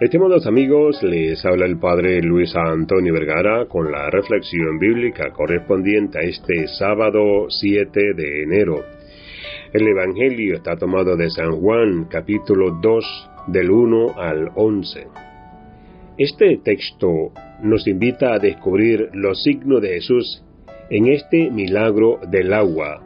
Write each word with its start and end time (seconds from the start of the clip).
Estimados 0.00 0.44
amigos, 0.48 1.00
les 1.04 1.44
habla 1.44 1.66
el 1.66 1.78
Padre 1.78 2.20
Luis 2.20 2.52
Antonio 2.56 3.12
Vergara 3.12 3.66
con 3.66 3.92
la 3.92 4.10
reflexión 4.10 4.76
bíblica 4.80 5.30
correspondiente 5.32 6.18
a 6.18 6.22
este 6.22 6.66
sábado 6.66 7.46
7 7.48 8.14
de 8.14 8.42
enero. 8.42 8.84
El 9.72 9.86
Evangelio 9.86 10.56
está 10.56 10.76
tomado 10.76 11.16
de 11.16 11.30
San 11.30 11.60
Juan, 11.60 12.06
capítulo 12.10 12.72
2, 12.82 13.30
del 13.46 13.70
1 13.70 14.18
al 14.20 14.50
11. 14.56 15.06
Este 16.18 16.56
texto 16.64 17.30
nos 17.62 17.86
invita 17.86 18.34
a 18.34 18.40
descubrir 18.40 19.10
los 19.12 19.44
signos 19.44 19.80
de 19.80 19.90
Jesús 19.90 20.42
en 20.90 21.06
este 21.06 21.52
milagro 21.52 22.18
del 22.28 22.52
agua, 22.52 23.00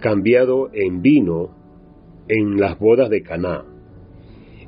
cambiado 0.00 0.70
en 0.72 1.02
vino 1.02 1.54
en 2.26 2.58
las 2.58 2.80
bodas 2.80 3.10
de 3.10 3.22
Caná. 3.22 3.64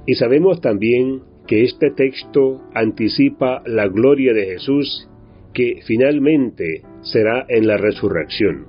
Y 0.06 0.15
sabemos 0.15 0.61
también 0.61 1.34
que 1.47 1.65
este 1.65 1.91
texto 1.91 2.62
anticipa 2.75 3.62
la 3.66 3.87
gloria 3.89 4.33
de 4.33 4.47
Jesús 4.47 5.09
que 5.52 5.80
finalmente 5.87 6.83
será 7.02 7.47
en 7.48 7.66
la 7.66 7.77
resurrección. 7.77 8.66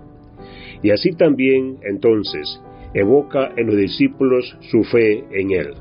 Y 0.83 0.91
así 0.91 1.11
también 1.13 1.77
entonces 1.83 2.61
evoca 2.93 3.53
en 3.57 3.67
los 3.67 3.77
discípulos 3.77 4.57
su 4.71 4.83
fe 4.83 5.23
en 5.31 5.51
Él. 5.51 5.73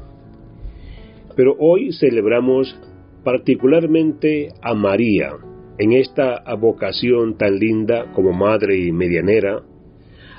Pero 1.36 1.56
hoy 1.58 1.92
celebramos 1.92 2.78
particularmente 3.22 4.48
a 4.62 4.74
María 4.74 5.32
en 5.78 5.92
esta 5.92 6.42
vocación 6.54 7.36
tan 7.36 7.58
linda 7.58 8.12
como 8.12 8.32
madre 8.32 8.78
y 8.78 8.92
medianera, 8.92 9.62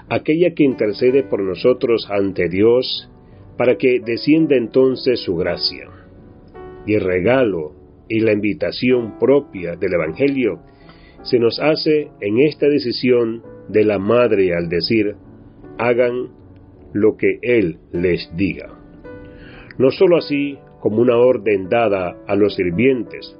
aquella 0.09 0.53
que 0.53 0.63
intercede 0.63 1.23
por 1.23 1.41
nosotros 1.41 2.07
ante 2.09 2.47
Dios 2.47 3.09
para 3.57 3.77
que 3.77 3.99
descienda 3.99 4.55
entonces 4.55 5.19
su 5.21 5.35
gracia. 5.35 6.04
Y 6.85 6.97
regalo 6.97 7.73
y 8.07 8.19
la 8.19 8.33
invitación 8.33 9.17
propia 9.19 9.75
del 9.75 9.93
Evangelio 9.93 10.59
se 11.23 11.39
nos 11.39 11.59
hace 11.59 12.09
en 12.21 12.39
esta 12.39 12.67
decisión 12.67 13.41
de 13.67 13.83
la 13.83 13.97
madre 13.97 14.55
al 14.55 14.69
decir, 14.69 15.15
hagan 15.77 16.29
lo 16.93 17.17
que 17.17 17.39
Él 17.41 17.79
les 17.91 18.29
diga. 18.37 18.69
No 19.77 19.91
sólo 19.91 20.17
así 20.17 20.57
como 20.79 21.01
una 21.01 21.17
orden 21.17 21.67
dada 21.67 22.15
a 22.27 22.35
los 22.35 22.55
sirvientes 22.55 23.35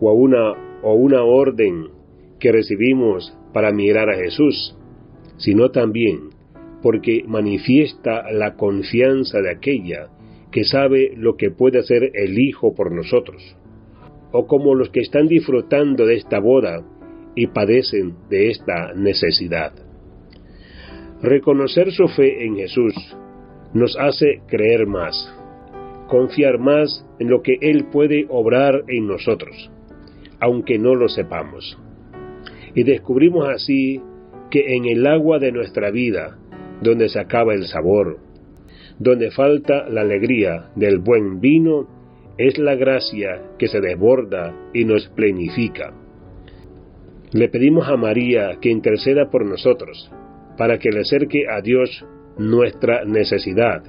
o, 0.00 0.08
a 0.08 0.12
una, 0.12 0.52
o 0.82 0.94
una 0.94 1.22
orden 1.22 1.88
que 2.38 2.52
recibimos 2.52 3.36
para 3.52 3.72
mirar 3.72 4.08
a 4.10 4.16
Jesús, 4.16 4.76
sino 5.38 5.70
también 5.70 6.30
porque 6.82 7.24
manifiesta 7.26 8.30
la 8.30 8.54
confianza 8.54 9.40
de 9.40 9.50
aquella 9.50 10.08
que 10.50 10.64
sabe 10.64 11.12
lo 11.16 11.36
que 11.36 11.50
puede 11.50 11.80
hacer 11.80 12.10
el 12.14 12.38
Hijo 12.38 12.74
por 12.74 12.92
nosotros, 12.92 13.56
o 14.32 14.46
como 14.46 14.74
los 14.74 14.90
que 14.90 15.00
están 15.00 15.26
disfrutando 15.26 16.06
de 16.06 16.16
esta 16.16 16.38
boda 16.38 16.84
y 17.34 17.48
padecen 17.48 18.14
de 18.28 18.50
esta 18.50 18.92
necesidad. 18.94 19.72
Reconocer 21.22 21.92
su 21.92 22.08
fe 22.08 22.44
en 22.44 22.56
Jesús 22.56 22.94
nos 23.74 23.96
hace 23.98 24.40
creer 24.46 24.86
más, 24.86 25.14
confiar 26.08 26.58
más 26.58 27.04
en 27.18 27.28
lo 27.28 27.42
que 27.42 27.58
Él 27.60 27.86
puede 27.92 28.26
obrar 28.28 28.84
en 28.88 29.06
nosotros, 29.06 29.70
aunque 30.40 30.78
no 30.78 30.94
lo 30.94 31.08
sepamos. 31.08 31.78
Y 32.74 32.84
descubrimos 32.84 33.48
así 33.48 34.00
que 34.50 34.76
en 34.76 34.86
el 34.86 35.06
agua 35.06 35.38
de 35.38 35.52
nuestra 35.52 35.90
vida, 35.90 36.38
donde 36.82 37.08
se 37.08 37.18
acaba 37.18 37.54
el 37.54 37.66
sabor, 37.66 38.18
donde 38.98 39.30
falta 39.30 39.88
la 39.88 40.00
alegría 40.02 40.70
del 40.74 40.98
buen 40.98 41.40
vino, 41.40 41.86
es 42.36 42.58
la 42.58 42.74
gracia 42.74 43.42
que 43.58 43.68
se 43.68 43.80
desborda 43.80 44.54
y 44.72 44.84
nos 44.84 45.08
plenifica. 45.08 45.92
Le 47.32 47.48
pedimos 47.48 47.88
a 47.88 47.96
María 47.96 48.58
que 48.60 48.70
interceda 48.70 49.30
por 49.30 49.44
nosotros, 49.44 50.10
para 50.56 50.78
que 50.78 50.90
le 50.90 51.00
acerque 51.00 51.48
a 51.48 51.60
Dios 51.60 52.04
nuestra 52.38 53.04
necesidad 53.04 53.82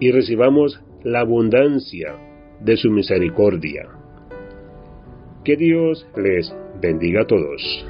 y 0.00 0.12
recibamos 0.12 0.80
la 1.02 1.20
abundancia 1.20 2.14
de 2.60 2.76
su 2.76 2.90
misericordia. 2.90 3.88
Que 5.44 5.56
Dios 5.56 6.06
les 6.16 6.54
bendiga 6.80 7.22
a 7.22 7.26
todos. 7.26 7.86